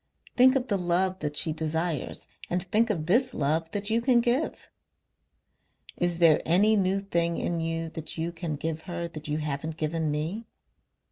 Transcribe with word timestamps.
"Think 0.35 0.55
of 0.55 0.67
the 0.67 0.79
love 0.79 1.19
that 1.19 1.37
she 1.37 1.53
desires 1.53 2.25
and 2.49 2.63
think 2.63 2.89
of 2.89 3.05
this 3.05 3.35
love 3.35 3.69
that 3.69 3.91
you 3.91 4.01
can 4.01 4.19
give.... 4.19 4.71
"Is 5.95 6.17
there 6.17 6.41
any 6.43 6.75
new 6.75 7.01
thing 7.01 7.37
in 7.37 7.59
you 7.59 7.87
that 7.89 8.17
you 8.17 8.31
can 8.31 8.55
give 8.55 8.81
her 8.89 9.07
that 9.07 9.27
you 9.27 9.37
haven't 9.37 9.77
given 9.77 10.09
me? 10.09 10.47